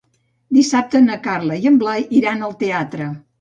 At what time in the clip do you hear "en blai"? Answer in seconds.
1.73-2.07